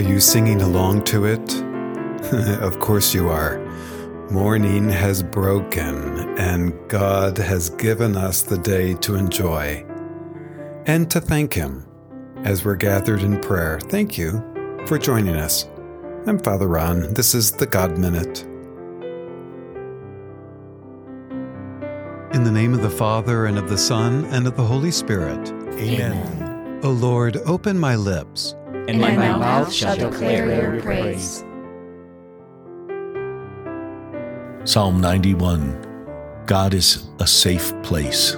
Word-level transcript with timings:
Are 0.00 0.12
you 0.12 0.18
singing 0.18 0.62
along 0.62 1.04
to 1.04 1.26
it? 1.26 1.62
of 2.62 2.80
course 2.80 3.12
you 3.12 3.28
are. 3.28 3.58
Morning 4.30 4.88
has 4.88 5.22
broken, 5.22 6.38
and 6.38 6.72
God 6.88 7.36
has 7.36 7.68
given 7.68 8.16
us 8.16 8.40
the 8.40 8.56
day 8.56 8.94
to 8.94 9.16
enjoy 9.16 9.84
and 10.86 11.10
to 11.10 11.20
thank 11.20 11.52
Him 11.52 11.86
as 12.44 12.64
we're 12.64 12.76
gathered 12.76 13.20
in 13.20 13.42
prayer. 13.42 13.78
Thank 13.78 14.16
you 14.16 14.42
for 14.86 14.96
joining 14.96 15.36
us. 15.36 15.68
I'm 16.26 16.38
Father 16.38 16.66
Ron. 16.66 17.12
This 17.12 17.34
is 17.34 17.52
the 17.52 17.66
God 17.66 17.98
Minute. 17.98 18.44
In 22.34 22.42
the 22.42 22.50
name 22.50 22.72
of 22.72 22.80
the 22.80 22.88
Father, 22.88 23.44
and 23.44 23.58
of 23.58 23.68
the 23.68 23.76
Son, 23.76 24.24
and 24.30 24.46
of 24.46 24.56
the 24.56 24.64
Holy 24.64 24.92
Spirit. 24.92 25.50
Amen. 25.74 26.80
O 26.82 26.90
Lord, 26.90 27.36
open 27.44 27.78
my 27.78 27.96
lips, 27.96 28.54
And 28.90 29.00
my 29.00 29.14
mouth 29.14 29.72
shall 29.72 29.96
declare 29.96 30.72
your 30.72 30.82
praise. 30.82 31.44
Psalm 34.64 35.00
91 35.00 36.42
God 36.46 36.74
is 36.74 37.06
a 37.20 37.26
safe 37.26 37.72
place. 37.84 38.34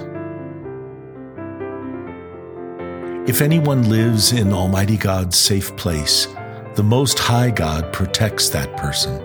If 3.27 3.41
anyone 3.41 3.89
lives 3.89 4.31
in 4.31 4.53
Almighty 4.53 4.95
God's 4.95 5.39
safe 5.39 5.75
place, 5.75 6.27
the 6.75 6.83
Most 6.83 7.17
High 7.17 7.49
God 7.49 7.91
protects 7.91 8.49
that 8.49 8.77
person. 8.77 9.19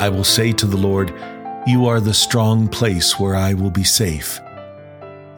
I 0.00 0.10
will 0.10 0.24
say 0.24 0.52
to 0.52 0.66
the 0.66 0.76
Lord, 0.76 1.14
You 1.66 1.86
are 1.86 2.00
the 2.00 2.12
strong 2.12 2.68
place 2.68 3.18
where 3.18 3.36
I 3.36 3.54
will 3.54 3.70
be 3.70 3.84
safe. 3.84 4.38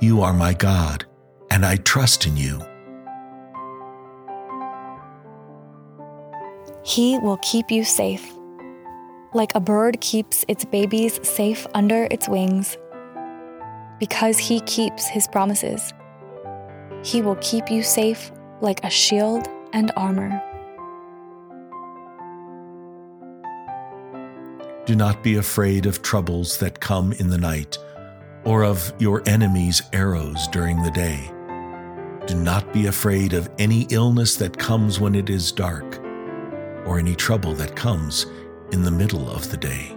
You 0.01 0.23
are 0.23 0.33
my 0.33 0.55
God, 0.55 1.05
and 1.53 1.65
I 1.65 1.77
trust 1.77 2.27
in 2.27 2.37
you. 2.37 2.61
He 6.85 7.19
will 7.19 7.39
keep 7.39 7.71
you 7.71 7.85
safe. 7.85 8.33
Like 9.35 9.55
a 9.55 9.61
bird 9.61 10.01
keeps 10.01 10.45
its 10.49 10.65
babies 10.65 11.21
safe 11.23 11.67
under 11.75 12.09
its 12.11 12.29
wings. 12.29 12.77
Because 14.01 14.37
he 14.37 14.61
keeps 14.63 15.07
his 15.07 15.29
promises. 15.29 15.95
He 17.05 17.23
will 17.23 17.37
keep 17.37 17.71
you 17.71 17.83
safe 17.83 18.33
like 18.61 18.85
a 18.85 18.91
shield 18.91 19.47
and 19.73 19.93
armor. 19.97 20.43
Do 24.85 24.97
not 24.97 25.23
be 25.23 25.37
afraid 25.37 25.87
of 25.87 26.03
troubles 26.03 26.59
that 26.59 26.81
come 26.81 27.13
in 27.13 27.29
the 27.29 27.39
night, 27.39 27.79
or 28.43 28.65
of 28.65 28.93
your 28.99 29.23
enemies' 29.27 29.83
arrows 29.93 30.49
during 30.49 30.83
the 30.83 30.91
day. 30.91 31.31
Do 32.27 32.35
not 32.35 32.73
be 32.73 32.87
afraid 32.87 33.33
of 33.33 33.49
any 33.59 33.83
illness 33.91 34.35
that 34.37 34.59
comes 34.59 34.99
when 34.99 35.15
it 35.15 35.31
is 35.31 35.53
dark, 35.53 36.02
or 36.87 36.99
any 36.99 37.15
trouble 37.15 37.55
that 37.55 37.77
comes 37.77 38.27
in 38.73 38.83
the 38.83 38.91
middle 38.91 39.31
of 39.31 39.51
the 39.51 39.57
day. 39.57 39.97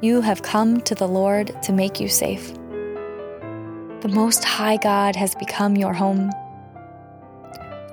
You 0.00 0.20
have 0.20 0.42
come 0.42 0.80
to 0.82 0.94
the 0.94 1.08
Lord 1.08 1.60
to 1.62 1.72
make 1.72 1.98
you 1.98 2.08
safe. 2.08 2.54
The 4.00 4.10
Most 4.10 4.44
High 4.44 4.76
God 4.76 5.16
has 5.16 5.34
become 5.34 5.76
your 5.76 5.92
home. 5.92 6.30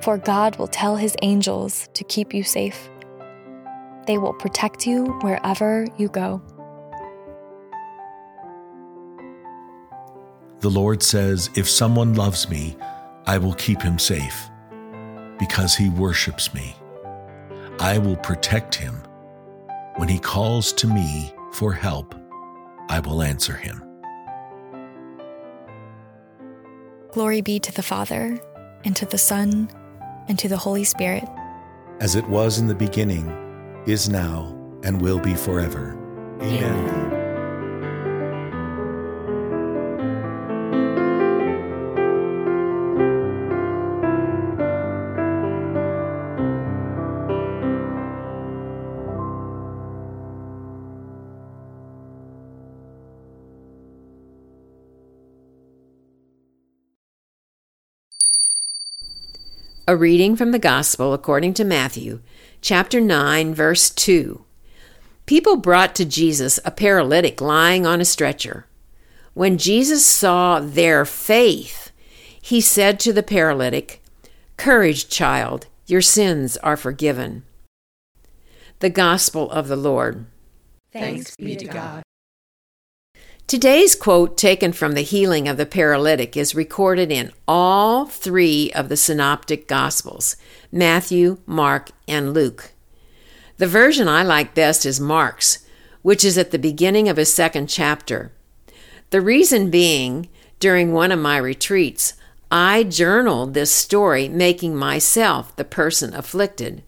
For 0.02 0.20
God 0.20 0.56
will 0.58 0.68
tell 0.68 0.98
his 0.98 1.16
angels 1.24 1.90
to 1.96 2.04
keep 2.04 2.32
you 2.32 2.44
safe. 2.44 2.90
They 4.06 4.20
will 4.20 4.34
protect 4.34 4.86
you 4.86 5.06
wherever 5.22 5.88
you 5.98 6.10
go. 6.10 6.44
The 10.60 10.70
Lord 10.70 11.02
says, 11.02 11.50
If 11.56 11.68
someone 11.68 12.14
loves 12.14 12.50
me, 12.50 12.78
I 13.28 13.38
will 13.38 13.54
keep 13.54 13.82
him 13.82 13.98
safe, 14.00 14.50
because 15.40 15.76
he 15.76 15.90
worships 15.90 16.54
me. 16.54 16.76
I 17.80 17.98
will 17.98 18.18
protect 18.18 18.76
him. 18.76 19.02
When 19.96 20.08
he 20.08 20.20
calls 20.20 20.72
to 20.74 20.88
me 20.88 21.34
for 21.54 21.74
help, 21.74 22.14
I 22.90 23.00
will 23.00 23.22
answer 23.22 23.54
him. 23.54 23.82
Glory 27.12 27.42
be 27.42 27.60
to 27.60 27.72
the 27.72 27.82
Father, 27.84 28.40
and 28.84 28.96
to 28.96 29.06
the 29.06 29.18
Son, 29.18 29.70
and 30.28 30.38
to 30.38 30.48
the 30.48 30.58
Holy 30.58 30.84
Spirit. 30.84 31.28
as 32.02 32.16
it 32.16 32.28
was 32.28 32.60
in 32.60 32.68
the 32.68 32.76
beginning, 32.76 33.32
is 33.88 34.10
now, 34.10 34.54
and 34.84 35.02
will 35.02 35.20
be 35.20 35.34
forever. 35.34 35.98
Amen. 36.42 37.05
A 59.88 59.96
reading 59.96 60.36
from 60.36 60.52
the 60.52 60.58
Gospel 60.58 61.14
according 61.14 61.54
to 61.56 61.64
Matthew, 61.64 62.22
chapter 62.60 63.00
9, 63.00 63.54
verse 63.54 63.92
2. 63.92 64.44
People 65.28 65.58
brought 65.58 65.94
to 65.94 66.06
Jesus 66.06 66.60
a 66.66 66.72
paralytic 66.72 67.40
lying 67.40 67.86
on 67.86 68.02
a 68.02 68.06
stretcher. 68.06 68.66
When 69.36 69.60
Jesus 69.60 70.04
saw 70.04 70.60
their 70.60 71.06
faith, 71.06 71.92
he 72.42 72.62
said 72.62 73.00
to 73.02 73.14
the 73.14 73.22
paralytic, 73.22 74.02
Courage, 74.58 75.08
child, 75.08 75.68
your 75.86 76.02
sins 76.02 76.58
are 76.58 76.78
forgiven. 76.78 77.44
The 78.80 78.90
Gospel 78.90 79.52
of 79.52 79.68
the 79.68 79.76
Lord. 79.76 80.26
Thanks 80.92 81.36
be 81.36 81.56
to 81.58 81.66
God. 81.66 82.05
Today's 83.48 83.94
quote, 83.94 84.38
taken 84.38 84.74
from 84.74 84.94
the 84.94 85.02
healing 85.02 85.48
of 85.48 85.56
the 85.56 85.68
paralytic, 85.68 86.36
is 86.36 86.56
recorded 86.56 87.12
in 87.12 87.32
all 87.48 88.08
three 88.08 88.72
of 88.74 88.90
the 88.90 88.98
synoptic 88.98 89.68
Gospels 89.68 90.36
Matthew, 90.72 91.38
Mark, 91.46 91.92
and 92.08 92.34
Luke. 92.34 92.72
The 93.58 93.68
version 93.68 94.08
I 94.08 94.24
like 94.24 94.56
best 94.56 94.84
is 94.84 95.00
Mark's, 95.00 95.60
which 96.02 96.26
is 96.26 96.40
at 96.40 96.50
the 96.50 96.58
beginning 96.58 97.08
of 97.08 97.18
his 97.18 97.32
second 97.32 97.68
chapter. 97.68 98.32
The 99.12 99.22
reason 99.22 99.70
being, 99.70 100.28
during 100.60 100.92
one 100.92 101.12
of 101.12 101.20
my 101.20 101.38
retreats, 101.38 102.16
I 102.50 102.82
journaled 102.82 103.54
this 103.54 103.70
story, 103.70 104.28
making 104.28 104.76
myself 104.76 105.56
the 105.56 105.64
person 105.64 106.16
afflicted. 106.16 106.82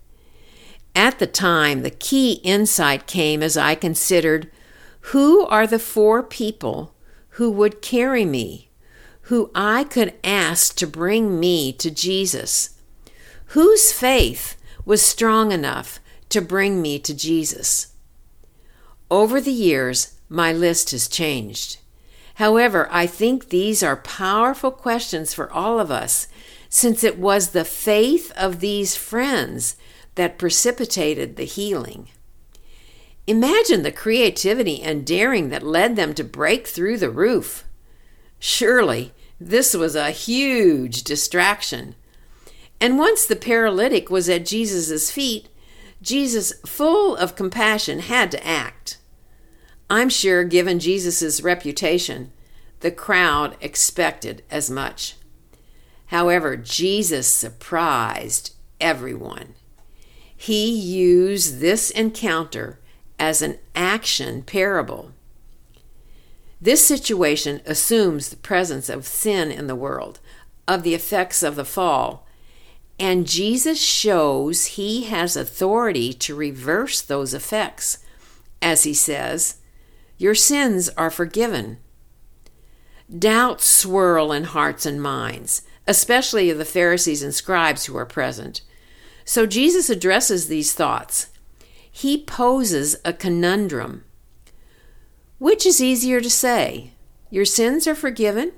At 0.96 1.20
the 1.20 1.28
time, 1.28 1.84
the 1.84 1.92
key 1.92 2.42
insight 2.44 3.06
came 3.06 3.44
as 3.44 3.58
I 3.58 3.76
considered 3.76 4.50
who 5.12 5.46
are 5.46 5.66
the 5.66 5.80
four 5.80 6.22
people 6.22 6.94
who 7.32 7.50
would 7.50 7.82
carry 7.82 8.26
me, 8.26 8.70
who 9.22 9.50
I 9.56 9.86
could 9.86 10.14
ask 10.22 10.76
to 10.76 10.86
bring 10.86 11.40
me 11.40 11.72
to 11.74 11.90
Jesus? 11.90 12.72
Whose 13.48 13.94
faith 13.94 14.58
was 14.84 15.02
strong 15.02 15.54
enough 15.54 16.02
to 16.28 16.42
bring 16.42 16.82
me 16.82 17.00
to 17.00 17.14
Jesus? 17.14 17.94
Over 19.10 19.40
the 19.40 19.52
years, 19.52 20.16
my 20.28 20.52
list 20.52 20.92
has 20.92 21.08
changed. 21.08 21.78
However, 22.34 22.90
I 22.92 23.08
think 23.08 23.48
these 23.48 23.82
are 23.82 23.96
powerful 23.96 24.72
questions 24.72 25.34
for 25.34 25.50
all 25.54 25.80
of 25.80 25.90
us, 25.90 26.28
since 26.68 27.02
it 27.06 27.18
was 27.18 27.52
the 27.52 27.64
faith 27.64 28.34
of 28.36 28.60
these 28.60 28.98
friends 28.98 29.78
that 30.16 30.38
precipitated 30.38 31.38
the 31.38 31.46
healing. 31.46 32.10
Imagine 33.28 33.84
the 33.84 33.92
creativity 33.92 34.82
and 34.82 35.06
daring 35.06 35.50
that 35.50 35.62
led 35.62 35.98
them 35.98 36.14
to 36.14 36.24
break 36.24 36.66
through 36.66 36.98
the 36.98 37.10
roof. 37.10 37.66
Surely 38.40 39.14
this 39.40 39.74
was 39.74 39.96
a 39.96 40.12
huge 40.12 41.04
distraction. 41.04 41.96
And 42.80 42.98
once 42.98 43.26
the 43.26 43.36
paralytic 43.36 44.10
was 44.10 44.30
at 44.30 44.46
Jesus' 44.46 45.12
feet, 45.12 45.50
Jesus, 46.02 46.54
full 46.66 47.18
of 47.18 47.36
compassion, 47.36 48.00
had 48.00 48.32
to 48.32 48.48
act. 48.48 48.98
I'm 49.90 50.10
sure, 50.10 50.44
given 50.44 50.80
Jesus' 50.80 51.42
reputation, 51.42 52.32
the 52.80 52.92
crowd 52.92 53.58
expected 53.60 54.44
as 54.50 54.70
much. 54.70 55.16
However, 56.08 56.56
Jesus 56.56 57.28
surprised 57.28 58.54
everyone. 58.80 59.56
He 60.36 60.70
used 60.70 61.60
this 61.60 61.90
encounter 61.90 62.80
as 63.20 63.42
an 63.42 63.58
action 63.76 64.44
parable. 64.44 65.12
This 66.62 66.86
situation 66.86 67.62
assumes 67.66 68.30
the 68.30 68.38
presence 68.38 68.90
of 68.90 69.06
sin 69.06 69.52
in 69.52 69.68
the 69.68 69.76
world, 69.76 70.20
of 70.68 70.84
the 70.84 70.94
effects 70.94 71.44
of 71.44 71.56
the 71.56 71.66
fall, 71.66 72.26
and 73.00 73.28
Jesus 73.28 73.80
shows 73.80 74.66
he 74.66 75.04
has 75.04 75.36
authority 75.36 76.14
to 76.14 76.36
reverse 76.36 77.02
those 77.02 77.34
effects, 77.34 78.00
as 78.62 78.84
he 78.84 78.94
says, 78.94 79.58
Your 80.18 80.34
sins 80.34 80.90
are 80.98 81.12
forgiven. 81.12 81.78
Doubts 83.18 83.66
swirl 83.66 84.32
in 84.32 84.46
hearts 84.46 84.86
and 84.86 85.02
minds. 85.02 85.62
especially 85.88 86.50
of 86.50 86.58
the 86.58 86.66
Pharisees 86.66 87.24
and 87.24 87.34
scribes 87.34 87.86
who 87.86 87.96
are 87.96 88.06
present. 88.06 88.62
So 89.24 89.46
Jesus 89.46 89.90
addresses 89.90 90.48
these 90.48 90.74
thoughts. 90.74 91.30
He 91.98 92.22
poses 92.22 92.96
a 93.04 93.12
conundrum. 93.12 94.04
Which 95.40 95.66
is 95.66 95.82
easier 95.82 96.22
to 96.22 96.30
say, 96.30 96.92
your 97.32 97.44
sins 97.44 97.88
are 97.88 97.96
forgiven, 97.96 98.52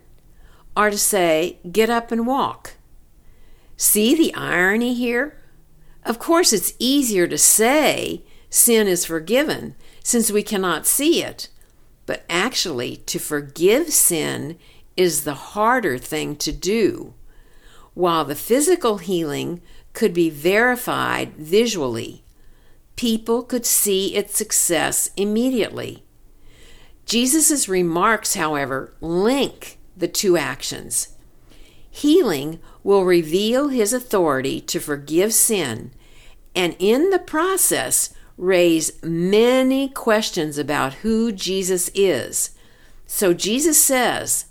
or 0.75 0.89
to 0.89 0.97
say, 0.97 1.57
get 1.71 1.89
up 1.89 2.12
and 2.12 2.27
walk? 2.27 2.74
See 3.77 4.13
the 4.13 4.33
irony 4.36 4.94
here? 4.94 5.38
Of 6.03 6.19
course, 6.19 6.51
it's 6.51 6.74
easier 6.80 7.27
to 7.27 7.38
say 7.38 8.24
sin 8.50 8.89
is 8.89 9.06
forgiven 9.06 9.75
since 10.03 10.30
we 10.30 10.44
cannot 10.44 10.85
see 10.85 11.24
it, 11.24 11.47
but 12.06 12.25
actually, 12.30 12.97
to 13.06 13.19
forgive 13.19 13.94
sin 13.94 14.57
is 14.97 15.24
the 15.24 15.56
harder 15.56 15.97
thing 15.97 16.35
to 16.35 16.51
do. 16.51 17.13
While 17.94 18.25
the 18.25 18.35
physical 18.35 18.97
healing 18.97 19.62
could 19.94 20.13
be 20.13 20.30
verified 20.30 21.38
visually, 21.38 22.25
people 23.00 23.44
could 23.44 23.66
see 23.66 24.13
its 24.13 24.38
success 24.38 25.10
immediately. 25.16 26.04
Jesus' 27.06 27.69
remarks, 27.69 28.36
however, 28.36 28.94
link 29.00 29.80
the 29.96 30.10
two 30.10 30.36
actions. 30.36 31.16
Healing 31.90 32.60
will 32.84 33.06
reveal 33.06 33.69
his 33.69 33.94
authority 33.94 34.60
to 34.60 34.81
forgive 34.81 35.34
sin 35.34 35.92
and 36.54 36.75
in 36.78 37.10
the 37.10 37.19
process 37.19 38.13
raise 38.36 39.02
many 39.02 39.88
questions 39.88 40.57
about 40.57 40.95
who 40.95 41.31
Jesus 41.31 41.90
is. 41.95 42.50
So 43.06 43.34
Jesus 43.34 43.81
says 43.81 44.48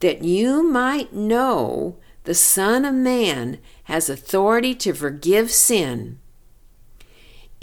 that 0.00 0.24
you 0.24 0.62
might 0.62 1.12
know 1.12 1.98
the 2.22 2.32
Son 2.32 2.86
of 2.86 2.94
Man 2.94 3.58
has 3.84 4.08
authority 4.08 4.74
to 4.76 4.94
forgive 4.94 5.50
sin. 5.50 6.18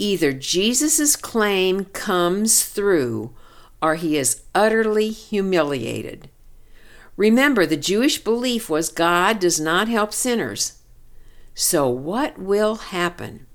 Either 0.02 0.32
Jesus' 0.32 1.14
claim 1.14 1.84
comes 1.84 2.64
through 2.64 3.32
or 3.80 3.94
he 3.94 4.16
is 4.16 4.42
utterly 4.52 5.10
humiliated. 5.10 6.28
Remember, 7.16 7.64
the 7.64 7.76
Jewish 7.76 8.18
belief 8.18 8.68
was 8.68 8.88
God 8.88 9.38
does 9.38 9.60
not 9.60 9.86
help 9.86 10.12
sinners. 10.12 10.80
So, 11.54 11.88
what 11.88 12.36
will 12.36 12.74
happen? 12.74 13.46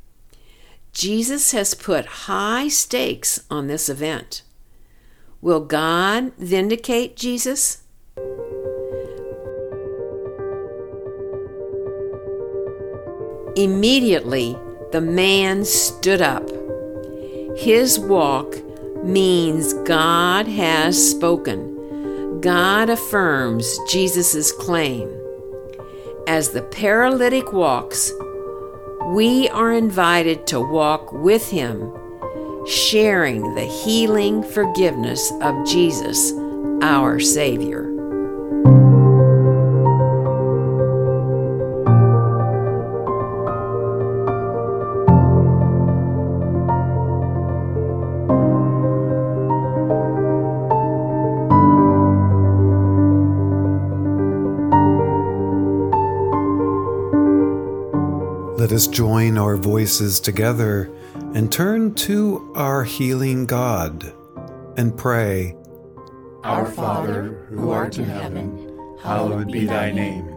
Jesus 0.93 1.51
has 1.51 1.73
put 1.73 2.05
high 2.29 2.69
stakes 2.69 3.43
on 3.51 3.67
this 3.67 3.89
event. 3.89 4.43
Will 5.41 5.59
God 5.59 6.31
vindicate 6.37 7.17
Jesus? 7.17 7.83
Immediately, 13.57 14.57
the 14.97 15.01
man 15.01 15.63
stood 15.63 16.23
up. 16.23 16.49
His 17.55 17.99
walk 17.99 18.55
means 19.03 19.73
God 19.85 20.47
has 20.47 21.11
spoken. 21.11 22.41
God 22.41 22.89
affirms 22.89 23.77
Jesus' 23.87 24.51
claim. 24.51 25.07
As 26.25 26.49
the 26.49 26.63
paralytic 26.63 27.53
walks, 27.53 28.11
we 29.09 29.47
are 29.49 29.71
invited 29.71 30.47
to 30.47 30.59
walk 30.59 31.13
with 31.13 31.47
him, 31.47 31.93
sharing 32.65 33.53
the 33.53 33.65
healing 33.65 34.41
forgiveness 34.41 35.31
of 35.41 35.63
Jesus, 35.67 36.31
our 36.81 37.19
Savior. 37.19 37.96
Let 58.67 58.75
us 58.75 58.87
join 58.87 59.37
our 59.37 59.55
voices 59.55 60.19
together 60.19 60.91
and 61.33 61.49
turn 61.49 61.93
to 61.93 62.51
our 62.53 62.83
healing 62.83 63.45
God 63.45 64.13
and 64.75 64.97
pray. 64.97 65.55
Our 66.43 66.65
Father, 66.65 67.45
who 67.47 67.71
art 67.71 67.97
in 67.97 68.03
heaven, 68.03 68.97
hallowed 69.01 69.53
be 69.53 69.63
thy 69.63 69.93
name. 69.93 70.35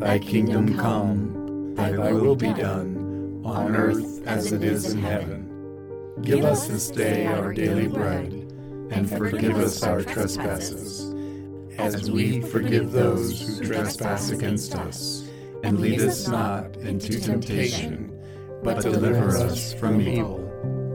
Thy 0.00 0.18
kingdom 0.18 0.76
come, 0.76 1.76
thy 1.76 2.10
will 2.10 2.34
be 2.34 2.52
done, 2.52 3.42
on 3.44 3.76
earth 3.76 4.26
as 4.26 4.50
it 4.50 4.64
is 4.64 4.94
in 4.94 4.98
heaven. 4.98 6.18
Give 6.20 6.44
us 6.44 6.66
this 6.66 6.90
day 6.90 7.26
our 7.26 7.52
daily 7.54 7.86
bread, 7.86 8.32
and 8.90 9.08
forgive 9.08 9.56
us 9.56 9.84
our 9.84 10.02
trespasses, 10.02 11.14
as 11.78 12.10
we 12.10 12.40
forgive 12.40 12.90
those 12.90 13.40
who 13.40 13.64
trespass 13.64 14.30
against 14.30 14.74
us 14.74 15.21
and 15.62 15.80
lead 15.80 16.00
us 16.00 16.28
not 16.28 16.76
into 16.76 17.20
temptation, 17.20 18.12
but 18.62 18.82
deliver 18.82 19.28
us 19.38 19.72
from 19.74 20.00
evil. 20.00 20.48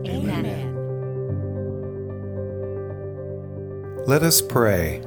Amen. 0.07 0.75
Let 4.05 4.23
us 4.23 4.41
pray. 4.41 5.01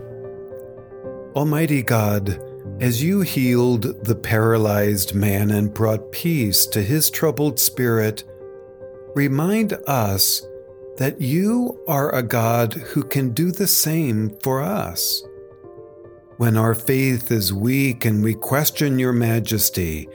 Almighty 1.34 1.82
God, 1.82 2.42
as 2.80 3.02
you 3.02 3.20
healed 3.20 4.04
the 4.04 4.14
paralyzed 4.14 5.14
man 5.14 5.50
and 5.50 5.72
brought 5.72 6.12
peace 6.12 6.66
to 6.66 6.82
his 6.82 7.10
troubled 7.10 7.58
spirit, 7.58 8.24
remind 9.14 9.74
us 9.86 10.46
that 10.98 11.20
you 11.20 11.82
are 11.88 12.14
a 12.14 12.22
God 12.22 12.74
who 12.74 13.02
can 13.02 13.30
do 13.30 13.50
the 13.50 13.66
same 13.66 14.36
for 14.42 14.60
us. 14.60 15.22
When 16.40 16.56
our 16.56 16.74
faith 16.74 17.30
is 17.30 17.52
weak 17.52 18.06
and 18.06 18.24
we 18.24 18.32
question 18.32 18.98
your 18.98 19.12
majesty, 19.12 20.08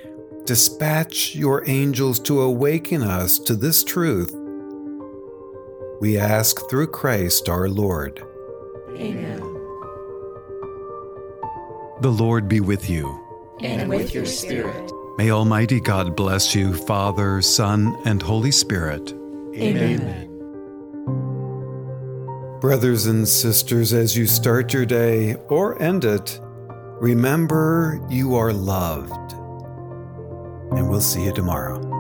dispatch 0.46 1.36
your 1.36 1.64
angels 1.70 2.20
to 2.22 2.42
awaken 2.42 3.04
us 3.04 3.38
to 3.38 3.56
this 3.56 3.84
truth. 3.84 4.36
We 6.02 6.18
ask 6.18 6.68
through 6.68 6.88
Christ 6.88 7.48
our 7.48 7.70
Lord. 7.70 8.26
Amen. 8.96 9.40
The 12.02 12.12
Lord 12.12 12.50
be 12.50 12.60
with 12.60 12.90
you. 12.90 13.24
And 13.60 13.88
with 13.88 14.16
your 14.16 14.26
spirit. 14.26 14.92
May 15.20 15.30
Almighty 15.30 15.80
God 15.80 16.16
bless 16.16 16.56
you, 16.56 16.74
Father, 16.74 17.40
Son, 17.44 17.96
and 18.04 18.20
Holy 18.20 18.52
Spirit. 18.52 19.14
Amen. 19.56 20.35
Brothers 22.62 23.06
and 23.06 23.28
sisters, 23.28 23.94
as 23.94 24.16
you 24.16 24.26
start 24.26 24.74
your 24.74 24.86
day 24.86 25.36
or 25.50 25.82
end 25.82 26.06
it, 26.06 26.40
remember 27.02 28.02
you 28.10 28.36
are 28.36 28.54
loved. 28.54 29.34
And 30.72 30.90
we'll 30.90 31.02
see 31.02 31.26
you 31.26 31.34
tomorrow. 31.34 31.95